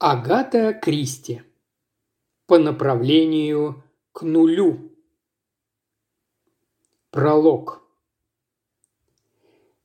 [0.00, 1.42] Агата Кристи.
[2.46, 3.82] По направлению
[4.12, 4.92] к нулю.
[7.10, 7.82] Пролог.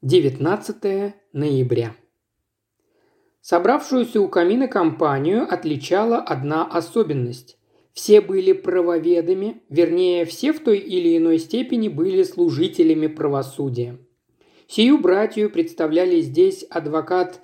[0.04, 1.96] 19 ноября.
[3.42, 7.58] Собравшуюся у камина компанию отличала одна особенность.
[7.94, 13.98] Все были правоведами, вернее, все в той или иной степени были служителями правосудия.
[14.68, 17.42] Сию братью представляли здесь адвокат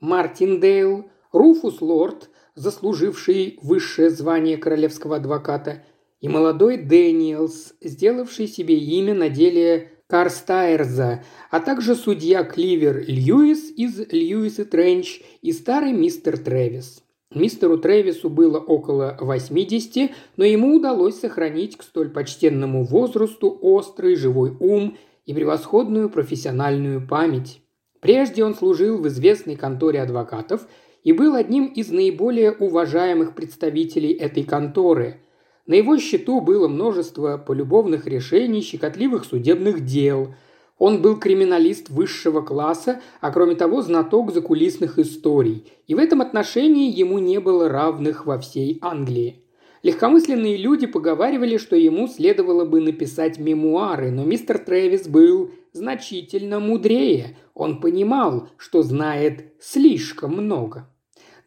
[0.00, 5.82] Мартин Дейл, Руфус Лорд, заслуживший высшее звание королевского адвоката,
[6.20, 13.98] и молодой Дэниелс, сделавший себе имя на деле Карстайрза, а также судья Кливер Льюис из
[14.10, 17.02] Льюис и Тренч и старый мистер Трэвис.
[17.32, 24.50] Мистеру Трэвису было около 80, но ему удалось сохранить к столь почтенному возрасту острый живой
[24.58, 27.62] ум и превосходную профессиональную память.
[28.00, 30.66] Прежде он служил в известной конторе адвокатов
[31.02, 35.20] и был одним из наиболее уважаемых представителей этой конторы.
[35.66, 40.34] На его счету было множество полюбовных решений, щекотливых судебных дел.
[40.78, 46.90] Он был криминалист высшего класса, а кроме того знаток закулисных историй, и в этом отношении
[46.90, 49.44] ему не было равных во всей Англии.
[49.82, 57.38] Легкомысленные люди поговаривали, что ему следовало бы написать мемуары, но мистер Трэвис был значительно мудрее.
[57.54, 60.86] Он понимал, что знает слишком много.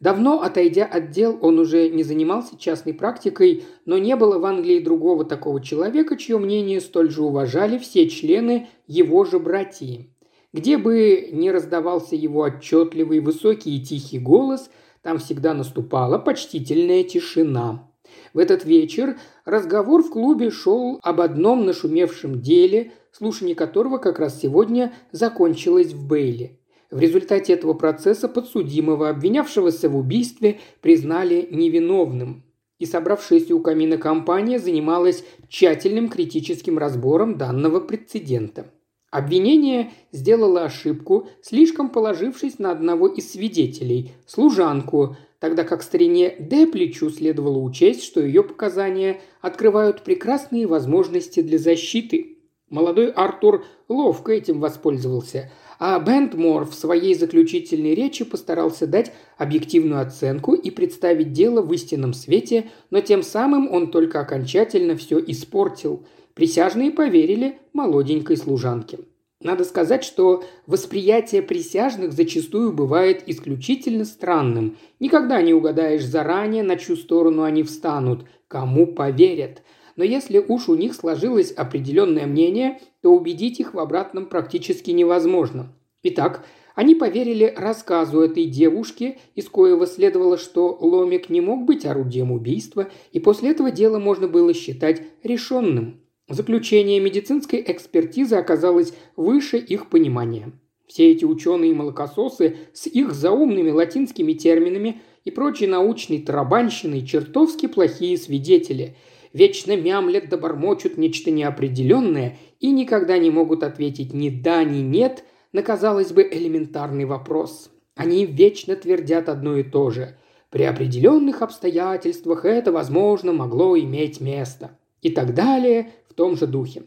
[0.00, 4.80] Давно отойдя от дел, он уже не занимался частной практикой, но не было в Англии
[4.80, 10.10] другого такого человека, чье мнение столь же уважали все члены его же братьи.
[10.52, 14.70] Где бы ни раздавался его отчетливый, высокий и тихий голос,
[15.02, 17.88] там всегда наступала почтительная тишина.
[18.34, 24.40] В этот вечер разговор в клубе шел об одном нашумевшем деле, слушание которого как раз
[24.40, 26.58] сегодня закончилось в Бейле.
[26.90, 32.42] В результате этого процесса подсудимого, обвинявшегося в убийстве, признали невиновным.
[32.80, 38.73] И собравшаяся у камина компания занималась тщательным критическим разбором данного прецедента.
[39.14, 47.58] Обвинение сделало ошибку, слишком положившись на одного из свидетелей, служанку, тогда как старине Депличу следовало
[47.58, 52.38] учесть, что ее показания открывают прекрасные возможности для защиты.
[52.70, 60.54] Молодой Артур ловко этим воспользовался– а Бентмор в своей заключительной речи постарался дать объективную оценку
[60.54, 66.04] и представить дело в истинном свете, но тем самым он только окончательно все испортил.
[66.34, 68.98] Присяжные поверили молоденькой служанке.
[69.40, 74.76] Надо сказать, что восприятие присяжных зачастую бывает исключительно странным.
[75.00, 79.62] Никогда не угадаешь заранее, на чью сторону они встанут, кому поверят–
[79.96, 85.72] но если уж у них сложилось определенное мнение, то убедить их в обратном практически невозможно.
[86.02, 86.44] Итак,
[86.74, 92.88] они поверили рассказу этой девушки, из коего следовало, что Ломик не мог быть орудием убийства,
[93.12, 96.00] и после этого дело можно было считать решенным.
[96.28, 100.52] Заключение медицинской экспертизы оказалось выше их понимания.
[100.86, 108.96] Все эти ученые-молокососы с их заумными латинскими терминами и прочей научной тарабанщиной чертовски плохие свидетели–
[109.34, 115.24] вечно мямлят да бормочут нечто неопределенное и никогда не могут ответить ни да, ни нет
[115.52, 117.70] на, казалось бы, элементарный вопрос.
[117.94, 120.16] Они вечно твердят одно и то же.
[120.50, 124.78] При определенных обстоятельствах это, возможно, могло иметь место.
[125.02, 126.84] И так далее в том же духе.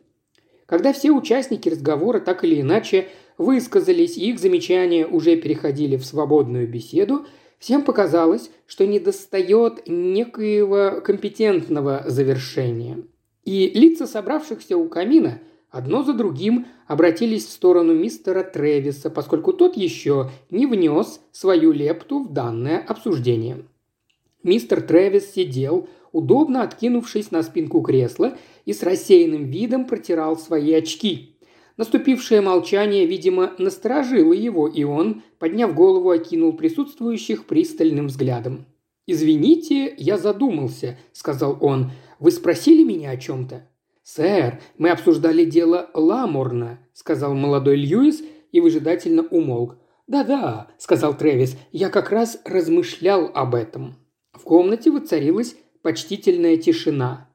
[0.66, 7.26] Когда все участники разговора так или иначе высказались, их замечания уже переходили в свободную беседу,
[7.60, 13.04] Всем показалось, что недостает некоего компетентного завершения.
[13.46, 19.76] И лица собравшихся у камина одно за другим обратились в сторону мистера Тревиса, поскольку тот
[19.76, 23.66] еще не внес свою лепту в данное обсуждение.
[24.44, 31.34] Мистер Тревис сидел, удобно откинувшись на спинку кресла и с рассеянным видом протирал свои очки–
[31.78, 38.66] Наступившее молчание, видимо, насторожило его, и он, подняв голову, окинул присутствующих пристальным взглядом.
[39.06, 41.92] «Извините, я задумался»,– сказал он.
[42.20, 43.70] «Вы спросили меня о чем-то?»
[44.02, 49.78] «Сэр, мы обсуждали дело Ламорна»,– сказал молодой Льюис и выжидательно умолк.
[50.08, 53.96] «Да-да»,– сказал Трэвис,– «я как раз размышлял об этом».
[54.34, 55.56] В комнате воцарилась
[55.88, 57.30] почтительная тишина.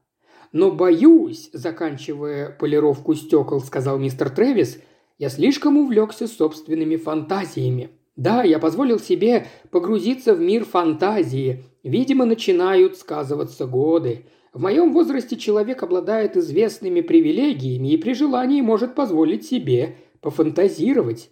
[0.51, 4.77] «Но боюсь»,– заканчивая полировку стекол, сказал мистер Трэвис,–
[5.17, 7.89] «я слишком увлекся собственными фантазиями.
[8.15, 11.63] Да, я позволил себе погрузиться в мир фантазии.
[11.81, 14.27] Видимо, начинают сказываться годы.
[14.53, 21.31] В моем возрасте человек обладает известными привилегиями и при желании может позволить себе пофантазировать».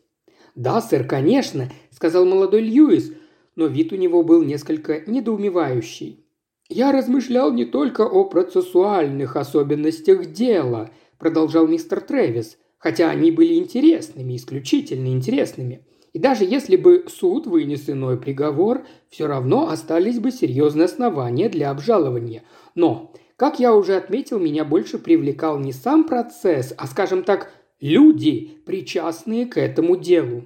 [0.56, 3.14] «Да, сэр, конечно»,– сказал молодой Льюис,
[3.56, 6.21] но вид у него был несколько недоумевающий.
[6.74, 14.38] «Я размышлял не только о процессуальных особенностях дела»,– продолжал мистер Трэвис, хотя они были интересными,
[14.38, 15.86] исключительно интересными.
[16.14, 21.72] И даже если бы суд вынес иной приговор, все равно остались бы серьезные основания для
[21.72, 22.44] обжалования.
[22.74, 27.52] Но, как я уже отметил, меня больше привлекал не сам процесс, а, скажем так,
[27.82, 30.46] люди, причастные к этому делу.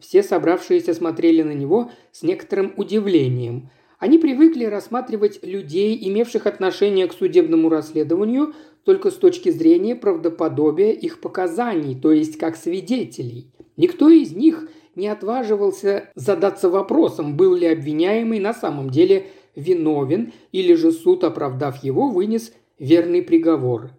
[0.00, 3.68] Все собравшиеся смотрели на него с некоторым удивлением–
[4.02, 8.52] они привыкли рассматривать людей, имевших отношение к судебному расследованию,
[8.82, 13.52] только с точки зрения правдоподобия их показаний, то есть как свидетелей.
[13.76, 20.74] Никто из них не отваживался задаться вопросом, был ли обвиняемый на самом деле виновен, или
[20.74, 23.92] же суд, оправдав его, вынес верный приговор.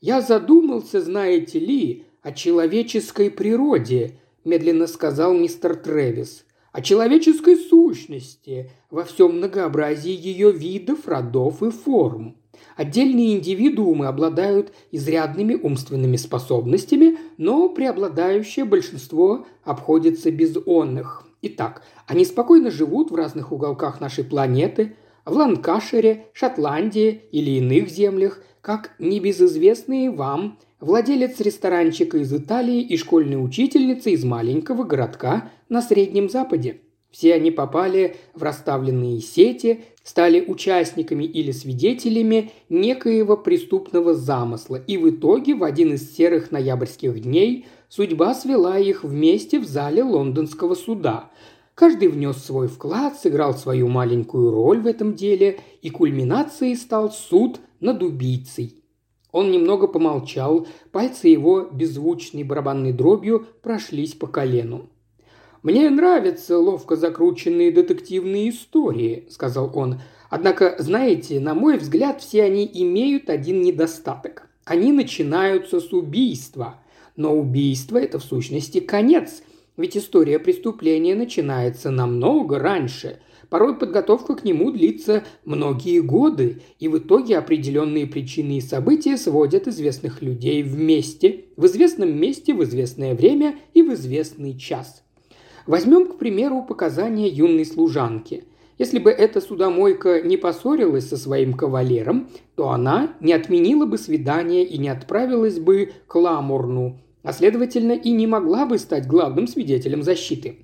[0.00, 6.46] «Я задумался, знаете ли, о человеческой природе»,– медленно сказал мистер Трэвис
[6.76, 7.56] о человеческой
[7.96, 12.36] сущности во всем многообразии ее видов, родов и форм.
[12.76, 21.26] Отдельные индивидуумы обладают изрядными умственными способностями, но преобладающее большинство обходится без онных.
[21.42, 28.40] Итак, они спокойно живут в разных уголках нашей планеты, в Ланкашире, Шотландии или иных землях,
[28.62, 36.28] как небезызвестные вам владелец ресторанчика из Италии и школьная учительница из маленького городка на Среднем
[36.28, 36.80] Западе.
[37.10, 45.10] Все они попали в расставленные сети, стали участниками или свидетелями некоего преступного замысла, и в
[45.10, 51.30] итоге в один из серых ноябрьских дней судьба свела их вместе в зале лондонского суда.
[51.74, 57.60] Каждый внес свой вклад, сыграл свою маленькую роль в этом деле, и кульминацией стал суд
[57.80, 58.82] над убийцей.
[59.32, 64.88] Он немного помолчал, пальцы его беззвучной барабанной дробью прошлись по колену.
[65.66, 70.00] «Мне нравятся ловко закрученные детективные истории»,– сказал он.
[70.30, 74.48] «Однако, знаете, на мой взгляд, все они имеют один недостаток.
[74.64, 76.76] Они начинаются с убийства.
[77.16, 79.42] Но убийство– это в сущности конец,
[79.76, 83.18] ведь история преступления начинается намного раньше.
[83.50, 89.66] Порой подготовка к нему длится многие годы, и в итоге определенные причины и события сводят
[89.66, 95.02] известных людей вместе, в известном месте, в известное время и в известный час.
[95.66, 98.44] Возьмем, к примеру, показания юной служанки.
[98.78, 104.64] Если бы эта судомойка не поссорилась со своим кавалером, то она не отменила бы свидание
[104.64, 110.02] и не отправилась бы к Ламурну, а следовательно и не могла бы стать главным свидетелем
[110.02, 110.58] защиты.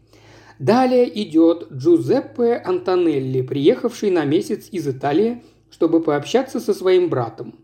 [0.59, 7.55] Далее идет Джузеппе Антонелли, приехавший на месяц из Италии, чтобы пообщаться со своим братом.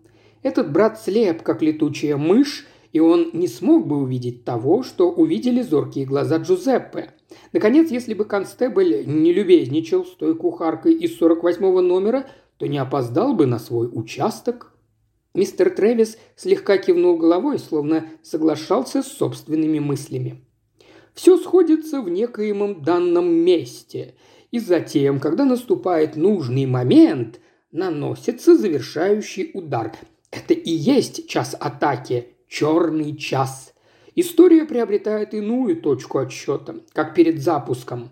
[0.42, 5.62] Этот брат слеп, как летучая мышь, и он не смог бы увидеть того, что увидели
[5.62, 7.14] зоркие глаза Джузеппе.
[7.52, 12.26] Наконец, если бы констебль не любезничал с той кухаркой из 48-го номера,
[12.56, 14.74] то не опоздал бы на свой участок.
[15.34, 20.44] Мистер Трэвис слегка кивнул головой, словно соглашался с собственными мыслями.
[21.14, 24.14] Все сходится в некоемом данном месте,
[24.50, 29.92] и затем, когда наступает нужный момент, наносится завершающий удар.
[30.30, 33.74] Это и есть час атаки, черный час.
[34.14, 38.10] История приобретает иную точку отсчета, как перед запуском.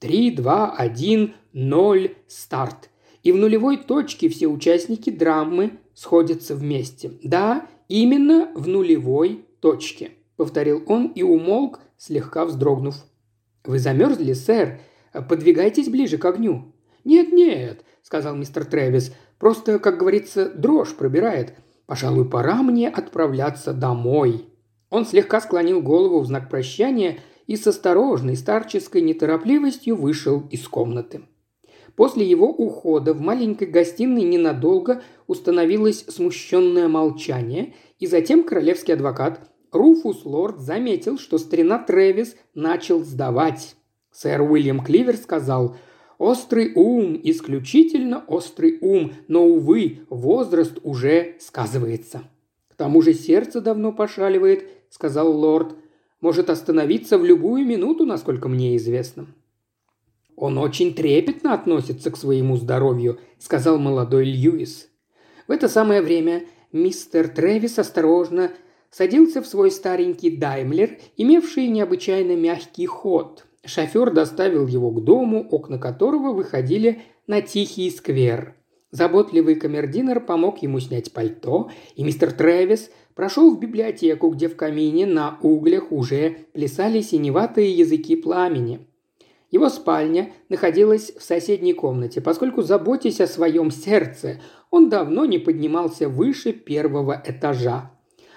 [0.00, 2.90] Три, два, один, ноль, старт.
[3.22, 7.12] И в нулевой точке все участники драмы сходятся вместе.
[7.22, 10.10] Да, именно в нулевой точке.
[10.36, 12.96] Повторил он и умолк, слегка вздрогнув.
[13.64, 14.80] «Вы замерзли, сэр?
[15.28, 16.74] Подвигайтесь ближе к огню».
[17.04, 21.54] «Нет-нет»,— сказал мистер Трэвис,— «просто, как говорится, дрожь пробирает.
[21.86, 24.46] Пожалуй, пора мне отправляться домой».
[24.90, 31.22] Он слегка склонил голову в знак прощания и с осторожной старческой неторопливостью вышел из комнаты.
[31.96, 40.24] После его ухода в маленькой гостиной ненадолго установилось смущенное молчание, и затем королевский адвокат Руфус
[40.24, 43.76] Лорд заметил, что старина Трэвис начал сдавать.
[44.12, 45.76] Сэр Уильям Кливер сказал
[46.24, 52.22] «Острый ум, исключительно острый ум, но, увы, возраст уже сказывается».
[52.70, 55.76] «К тому же сердце давно пошаливает»,— сказал лорд.
[56.22, 59.26] «Может остановиться в любую минуту, насколько мне известно».
[60.34, 64.88] «Он очень трепетно относится к своему здоровью»,— сказал молодой Льюис.
[65.46, 68.50] В это самое время мистер Трэвис осторожно
[68.90, 73.44] садился в свой старенький Даймлер, имевший необычайно мягкий ход.
[73.64, 78.54] Шофер доставил его к дому, окна которого выходили на тихий сквер.
[78.90, 85.06] Заботливый камердинер помог ему снять пальто, и мистер Трэвис прошел в библиотеку, где в камине
[85.06, 88.86] на углях уже плясали синеватые языки пламени.
[89.50, 94.40] Его спальня находилась в соседней комнате, поскольку, заботясь о своем сердце,
[94.70, 97.92] он давно не поднимался выше первого этажа.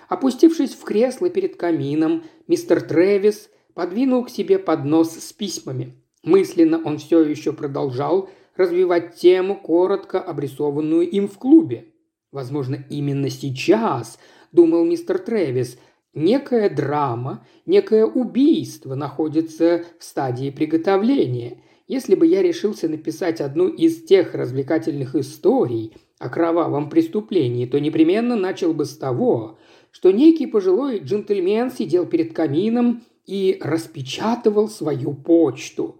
[0.09, 5.93] Опустившись в кресло перед камином, мистер Трэвис подвинул к себе поднос с письмами.
[6.23, 11.93] Мысленно он все еще продолжал развивать тему, коротко обрисованную им в клубе.
[12.31, 14.17] Возможно, именно сейчас,
[14.51, 15.77] думал мистер Трэвис,
[16.15, 21.61] некая драма, некое убийство находится в стадии приготовления.
[21.87, 28.35] Если бы я решился написать одну из тех развлекательных историй о кровавом преступлении, то непременно
[28.35, 29.59] начал бы с того,
[29.91, 35.99] что некий пожилой джентльмен сидел перед камином и распечатывал свою почту,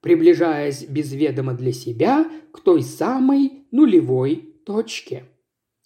[0.00, 5.24] приближаясь без ведома для себя к той самой нулевой точке.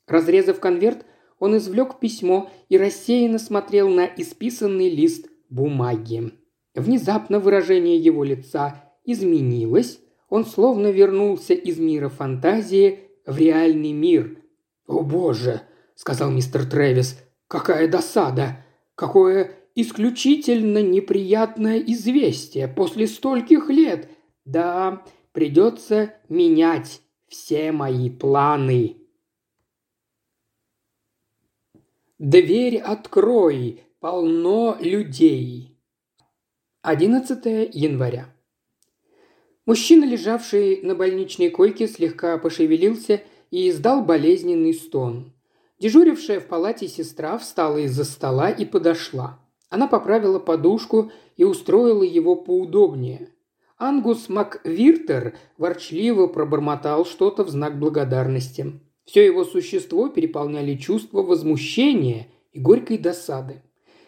[0.07, 1.05] Разрезав конверт,
[1.39, 6.33] он извлек письмо и рассеянно смотрел на исписанный лист бумаги.
[6.75, 14.39] Внезапно выражение его лица изменилось, он словно вернулся из мира фантазии в реальный мир.
[14.87, 15.63] «О боже!»–
[15.95, 17.19] сказал мистер Трэвис.
[17.49, 18.65] «Какая досада!
[18.95, 24.11] Какое исключительно неприятное известие после стольких лет!
[24.45, 28.97] Да, придется менять все мои планы!»
[32.19, 35.77] Дверь открой, полно людей.
[36.81, 38.35] 11 января.
[39.67, 45.35] Мужчина, лежавший на больничной койке, слегка пошевелился и издал болезненный стон.
[45.79, 49.46] Дежурившая в палате сестра встала из-за стола и подошла.
[49.69, 53.31] Она поправила подушку и устроила его поудобнее.
[53.79, 58.81] Ангус Маквиртер ворчливо пробормотал что-то в знак благодарности.
[59.05, 63.63] Все его существо переполняли чувства возмущения и горькой досады.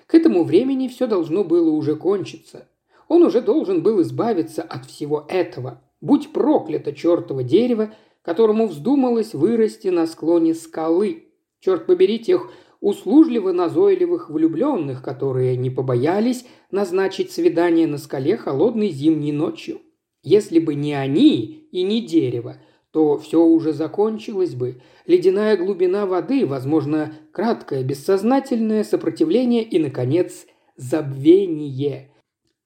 [0.07, 2.69] К этому времени все должно было уже кончиться.
[3.09, 5.83] Он уже должен был избавиться от всего этого.
[6.01, 11.25] Будь проклято чертово дерево, которому вздумалось вырасти на склоне скалы.
[11.61, 12.51] Черт побери тех
[12.81, 19.81] услужливо назойливых влюбленных, которые не побоялись назначить свидание на скале холодной зимней ночью.
[20.23, 22.59] Если бы не они и не дерево,
[22.93, 24.81] то все уже закончилось бы.
[25.07, 32.13] Ледяная глубина воды, возможно, краткое бессознательное сопротивление и, наконец, забвение.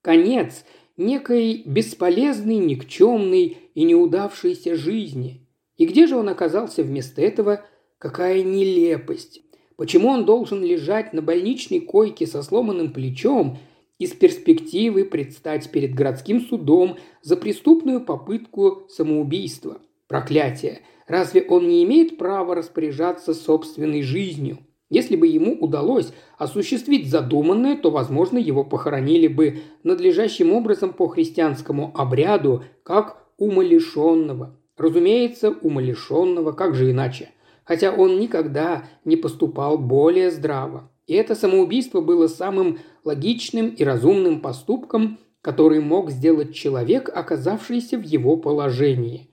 [0.03, 0.65] Конец
[0.97, 5.49] некой бесполезной, никчемной и неудавшейся жизни.
[5.77, 7.65] И где же он оказался вместо этого?
[7.99, 9.43] Какая нелепость!
[9.77, 13.59] Почему он должен лежать на больничной койке со сломанным плечом
[13.99, 19.81] и с перспективы предстать перед городским судом за преступную попытку самоубийства–
[20.13, 20.83] Проклятие!
[21.09, 24.59] Разве он не имеет права распоряжаться собственной жизнью?
[24.91, 31.93] Если бы ему удалось осуществить задуманное, то, возможно, его похоронили бы надлежащим образом по христианскому
[31.95, 34.55] обряду, как умалишенного.
[34.77, 37.31] Разумеется, умалишенного, как же иначе?
[37.65, 40.91] Хотя он никогда не поступал более здраво.
[41.07, 48.03] И это самоубийство было самым логичным и разумным поступком, который мог сделать человек, оказавшийся в
[48.03, 49.29] его положении.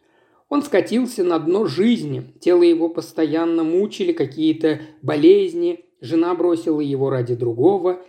[0.50, 7.36] Он скатился на дно жизни, тело его постоянно мучили какие-то болезни, жена бросила его ради
[7.36, 8.02] другого,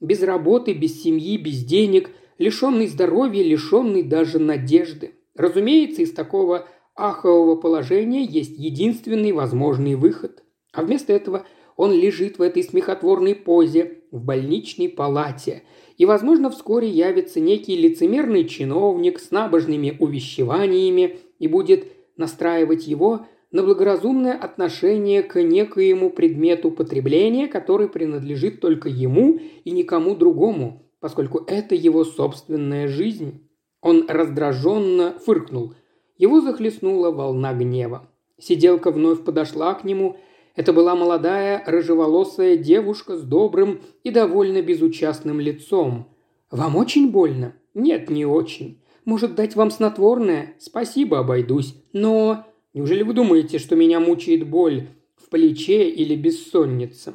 [0.00, 5.14] без работы, без семьи, без денег, лишенный здоровья, лишенный даже надежды.
[5.34, 10.42] Разумеется, из такого ахового положения есть единственный возможный выход.
[10.72, 11.44] А вместо этого
[11.76, 15.62] он лежит в этой смехотворной позе в больничной палате.
[15.98, 21.86] И, возможно, вскоре явится некий лицемерный чиновник с набожными увещеваниями и будет
[22.16, 30.14] настраивать его на благоразумное отношение к некоему предмету потребления, который принадлежит только ему и никому
[30.14, 33.42] другому, поскольку это его собственная жизнь.
[33.80, 35.74] Он раздраженно фыркнул.
[36.18, 38.08] Его захлестнула волна гнева.
[38.38, 40.16] Сиделка вновь подошла к нему.
[40.54, 46.08] Это была молодая, рыжеволосая девушка с добрым и довольно безучастным лицом.
[46.50, 48.80] «Вам очень больно?» «Нет, не очень.
[49.04, 50.54] Может, дать вам снотворное?
[50.58, 51.74] Спасибо, обойдусь.
[51.92, 52.46] Но...
[52.72, 57.14] Неужели вы думаете, что меня мучает боль в плече или бессонница?»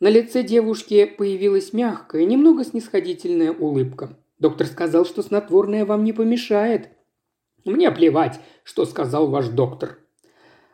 [0.00, 4.16] На лице девушки появилась мягкая, немного снисходительная улыбка.
[4.38, 6.90] Доктор сказал, что снотворное вам не помешает.
[7.64, 9.98] Мне плевать, что сказал ваш доктор.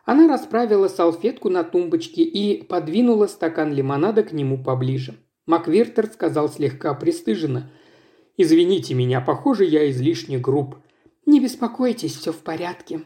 [0.05, 5.15] Она расправила салфетку на тумбочке и подвинула стакан лимонада к нему поближе.
[5.47, 7.71] Маквиртер сказал слегка пристыженно–
[8.37, 10.77] Извините меня, похоже, я излишне груб».
[11.27, 13.03] «Не беспокойтесь, все в порядке».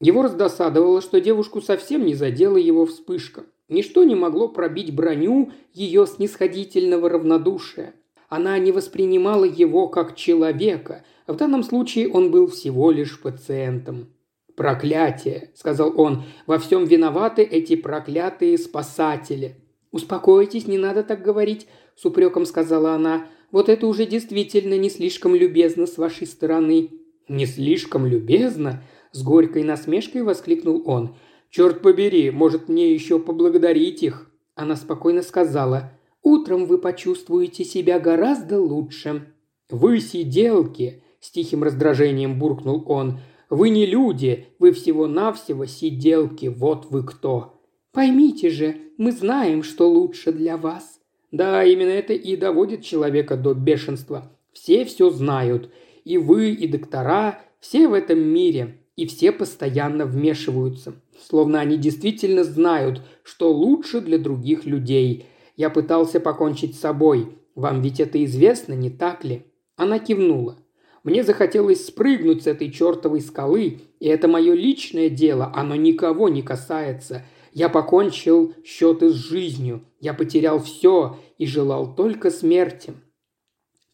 [0.00, 3.44] Его раздосадовало, что девушку совсем не задела его вспышка.
[3.68, 7.94] Ничто не могло пробить броню ее снисходительного равнодушия.
[8.28, 14.08] Она не воспринимала его как человека, В данном случае он был всего лишь пациентом.
[14.56, 16.24] «Проклятие!»– сказал он.
[16.46, 19.56] «Во всем виноваты эти проклятые спасатели».
[19.92, 23.26] «Успокойтесь, не надо так говорить»,– с упреком сказала она.
[23.50, 26.90] «Вот это уже действительно не слишком любезно с вашей стороны».
[27.28, 31.16] «Не слишком любезно?»– с горькой насмешкой воскликнул он.
[31.50, 35.92] «Черт побери, может мне еще поблагодарить их?» Она спокойно сказала.
[36.22, 39.26] «Утром вы почувствуете себя гораздо лучше».
[39.70, 43.20] «Вы сиделки!»– с тихим раздражением буркнул он–
[43.52, 47.60] вы не люди, вы всего-навсего сиделки, вот вы кто.
[47.92, 51.00] Поймите же, мы знаем, что лучше для вас.
[51.32, 54.32] Да, именно это и доводит человека до бешенства.
[54.54, 55.70] Все все знают.
[56.06, 58.78] И вы, и доктора, все в этом мире.
[58.96, 60.94] И все постоянно вмешиваются.
[61.28, 65.26] Словно они действительно знают, что лучше для других людей.
[65.58, 67.36] Я пытался покончить с собой.
[67.54, 69.42] Вам ведь это известно, не так ли?
[69.76, 70.56] Она кивнула.
[71.02, 76.42] Мне захотелось спрыгнуть с этой чертовой скалы, и это мое личное дело, оно никого не
[76.42, 77.24] касается.
[77.52, 82.94] Я покончил счеты с жизнью, я потерял все и желал только смерти».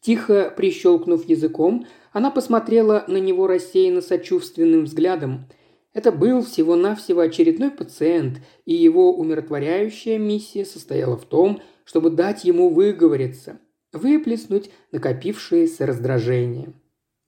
[0.01, 5.49] Тихо прищелкнув языком, она посмотрела на него рассеянно сочувственным взглядом.
[5.93, 12.69] Это был всего-навсего очередной пациент, и его умиротворяющая миссия состояла в том, чтобы дать ему
[12.69, 13.59] выговориться,
[13.91, 16.73] выплеснуть накопившееся раздражение.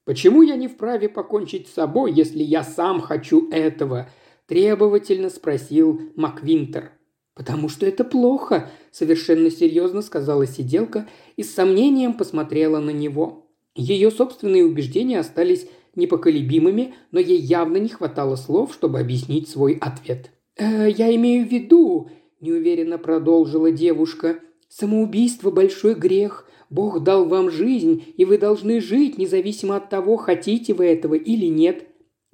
[0.06, 4.10] Почему я не вправе покончить с собой, если я сам хочу этого?»–
[4.48, 6.92] требовательно спросил Маквинтер.
[7.36, 13.48] «Потому что это плохо»,– совершенно серьезно сказала сиделка и с сомнением посмотрела на него.
[13.76, 20.32] Ее собственные убеждения остались непоколебимыми, но ей явно не хватало слов, чтобы объяснить свой ответ.
[20.58, 22.10] «Э, «Я имею в виду»,–
[22.42, 26.48] неуверенно продолжила девушка,– «самоубийство– большой грех.
[26.72, 31.48] Бог дал вам жизнь, и вы должны жить, независимо от того, хотите вы этого или
[31.48, 31.86] нет.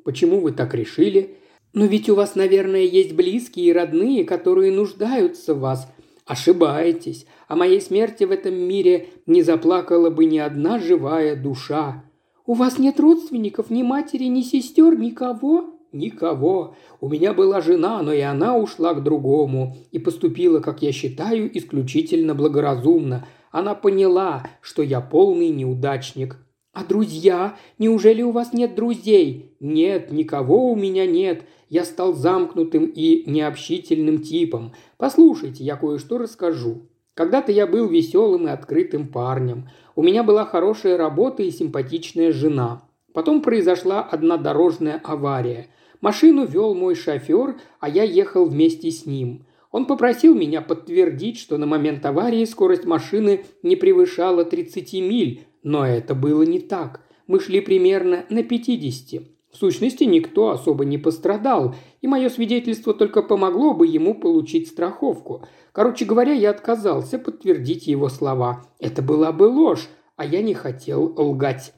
[0.05, 1.37] Почему вы так решили?
[1.73, 5.91] Но ведь у вас, наверное, есть близкие и родные, которые нуждаются в вас.
[6.27, 7.25] Ошибаетесь.
[7.47, 12.03] О моей смерти в этом мире не заплакала бы ни одна живая душа.
[12.45, 15.73] У вас нет родственников, ни матери, ни сестер, никого?
[15.91, 16.75] Никого.
[17.01, 21.49] У меня была жена, но и она ушла к другому и поступила, как я считаю,
[21.57, 26.37] исключительно благоразумно– она поняла, что я полный неудачник.
[26.73, 27.57] «А друзья?
[27.79, 31.43] Неужели у вас нет друзей?» «Нет, никого у меня нет.
[31.69, 34.73] Я стал замкнутым и необщительным типом.
[34.97, 36.83] Послушайте, я кое-что расскажу.
[37.15, 39.69] Когда-то я был веселым и открытым парнем.
[39.95, 42.83] У меня была хорошая работа и симпатичная жена.
[43.11, 45.67] Потом произошла одна дорожная авария.
[45.99, 49.47] Машину вел мой шофер, а я ехал вместе с ним.
[49.71, 55.85] Он попросил меня подтвердить, что на момент аварии скорость машины не превышала 30 миль, но
[55.85, 57.01] это было не так.
[57.27, 59.21] Мы шли примерно на 50.
[59.51, 65.45] В сущности, никто особо не пострадал, и мое свидетельство только помогло бы ему получить страховку.
[65.71, 68.65] Короче говоря, я отказался подтвердить его слова.
[68.79, 71.73] Это была бы ложь, а я не хотел лгать.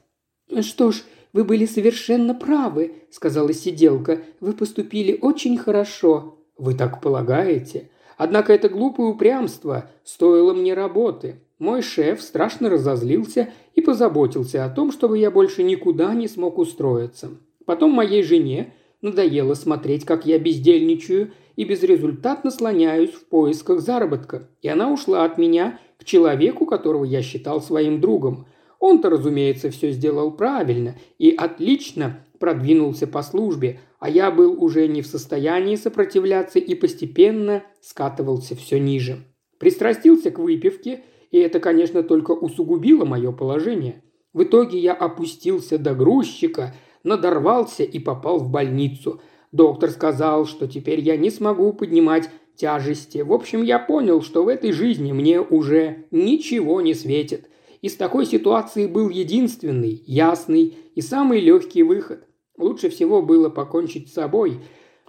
[0.62, 4.22] «Что ж, вы были совершенно правы»,— сказала сиделка.
[4.40, 6.39] «Вы поступили очень хорошо.
[6.60, 7.88] Вы так полагаете?
[8.18, 11.40] Однако это глупое упрямство стоило мне работы.
[11.58, 17.30] Мой шеф страшно разозлился и позаботился о том, чтобы я больше никуда не смог устроиться.
[17.64, 24.50] Потом моей жене надоело смотреть, как я бездельничаю и безрезультатно слоняюсь в поисках заработка.
[24.60, 28.46] И она ушла от меня к человеку, которого я считал своим другом.
[28.78, 35.02] Он-то, разумеется, все сделал правильно и отлично продвинулся по службе, а я был уже не
[35.02, 39.18] в состоянии сопротивляться и постепенно скатывался все ниже.
[39.58, 44.02] Пристрастился к выпивке, и это, конечно, только усугубило мое положение.
[44.32, 49.20] В итоге я опустился до грузчика, надорвался и попал в больницу.
[49.52, 53.18] Доктор сказал, что теперь я не смогу поднимать тяжести.
[53.18, 57.50] В общем, я понял, что в этой жизни мне уже ничего не светит.
[57.82, 62.24] Из такой ситуации был единственный, ясный и самый легкий выход.
[62.60, 64.60] Лучше всего было покончить с собой.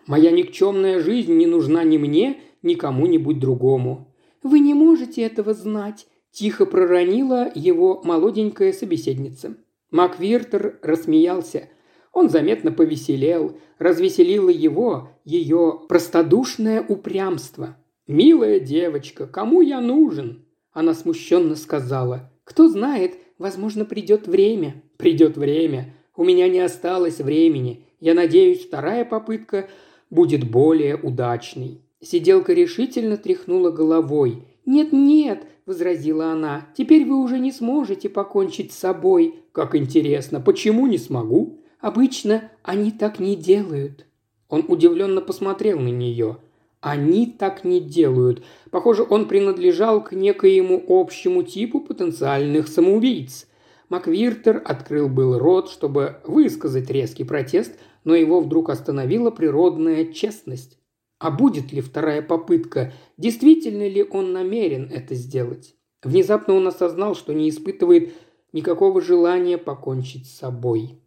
[0.08, 4.08] Моя никчемная жизнь не нужна ни мне, ни кому-нибудь другому».
[4.42, 9.56] «Вы не можете этого знать»,– тихо проронила его молоденькая собеседница.
[9.92, 11.70] Маквиртер рассмеялся.
[12.14, 13.58] Он заметно повеселел.
[13.78, 17.78] Развеселило его ее простодушное упрямство.
[18.08, 22.32] «Милая девочка, кому я нужен?» Она смущенно сказала.
[22.46, 24.84] «Кто знает, возможно, придет время».
[24.98, 25.96] «Придет время.
[26.15, 27.86] У меня не осталось времени.
[28.00, 29.69] Я надеюсь, вторая попытка
[30.10, 31.82] будет более удачной».
[32.02, 34.43] Сиделка решительно тряхнула головой.
[34.65, 39.36] «Нет-нет»,– возразила она,– «теперь вы уже не сможете покончить с собой.
[39.52, 41.60] Как интересно, почему не смогу?
[41.80, 44.06] Обычно они так не делают.
[44.50, 46.38] Он удивленно посмотрел на нее.
[46.80, 48.43] Они так не делают.
[48.69, 53.47] Похоже, он принадлежал к некоему общему типу потенциальных самоубийц.
[53.91, 60.80] Маквиртер открыл был рот, чтобы высказать резкий протест, но его вдруг остановила природная честность.
[61.19, 62.93] А будет ли вторая попытка?
[63.17, 65.75] Действительно ли он намерен это сделать?
[66.04, 68.13] Внезапно он осознал, что не испытывает
[68.54, 70.97] никакого желания покончить с собой.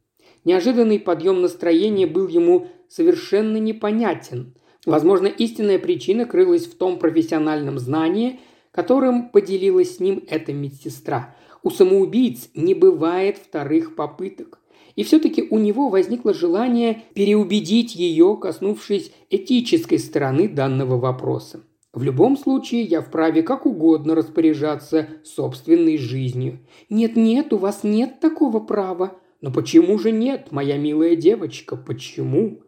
[0.45, 4.57] Неожиданный подъем настроения был ему совершенно непонятен.
[4.85, 8.41] Возможно, истинная причина крылась в том профессиональном знании,
[8.73, 11.35] которым поделилась с ним эта медсестра.
[11.65, 14.61] У самоубийц не бывает вторых попыток.
[14.97, 21.65] И все-таки у него возникло желание переубедить ее, коснувшись этической стороны данного вопроса.
[21.95, 26.61] В любом случае, я вправе как угодно распоряжаться собственной жизнью.
[26.91, 29.17] Нет-нет, у вас нет такого права.
[29.41, 32.61] Но почему же нет, моя милая девочка, почему?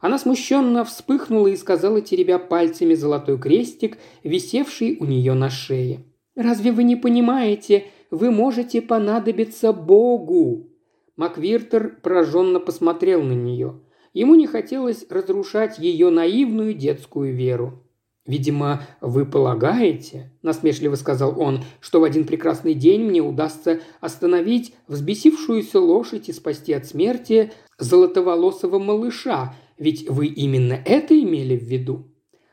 [0.00, 6.04] Она смущенно вспыхнула и сказала, теребя пальцами золотой крестик, висевший у нее на шее.
[6.36, 10.70] «Разве вы не понимаете, вы можете понадобиться Богу?»
[11.16, 13.80] Маквиртер пораженно посмотрел на нее.
[14.14, 17.82] Ему не хотелось разрушать ее наивную детскую веру.
[18.24, 25.80] «Видимо, вы полагаете,– насмешливо сказал он,– что в один прекрасный день мне удастся остановить взбесившуюся
[25.80, 32.04] лошадь и спасти от смерти золотоволосого малыша, ведь вы именно это имели в виду?»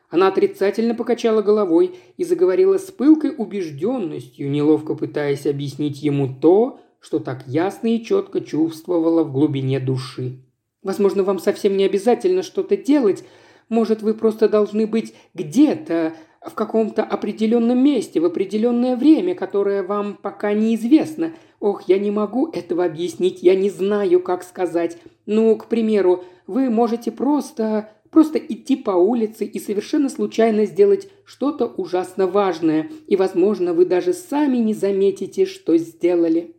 [0.10, 7.20] Она отрицательно покачала головой и заговорила с пылкой убежденностью, неловко пытаясь объяснить ему то, что
[7.20, 10.40] так ясно и четко чувствовала в глубине души.
[10.84, 13.24] «Возможно, вам совсем не обязательно что-то делать,
[13.70, 16.14] может, вы просто должны быть где-то,
[16.46, 21.34] в каком-то определенном месте, в определенное время, которое вам пока неизвестно.
[21.60, 24.98] Ох, я не могу этого объяснить, я не знаю, как сказать.
[25.26, 31.66] Ну, к примеру, вы можете просто просто идти по улице и совершенно случайно сделать что-то
[31.66, 36.56] ужасно важное, и, возможно, вы даже сами не заметите, что сделали.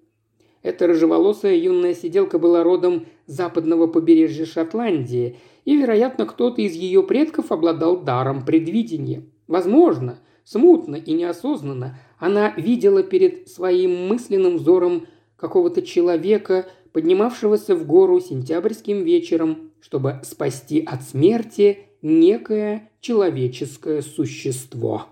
[0.63, 7.53] Эта рыжеволосая юная сиделка была родом западного побережья Шотландии– и, вероятно, кто-то из ее предков
[7.53, 9.25] обладал даром предвидения.
[9.49, 15.07] Возможно, смутно и неосознанно она видела перед своим мысленным взором
[15.37, 25.07] какого-то человека, поднимавшегося в гору сентябрьским вечером, чтобы спасти от смерти некое человеческое существо.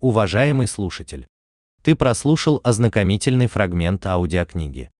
[0.00, 1.28] Уважаемый слушатель,
[1.84, 4.90] ты прослушал ознакомительный фрагмент аудиокниги.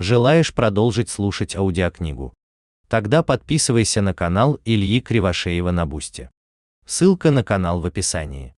[0.00, 2.34] Желаешь продолжить слушать аудиокнигу?
[2.88, 6.32] Тогда подписывайся на канал Ильи Кривошеева на Бусте.
[6.84, 8.56] Ссылка на канал в описании.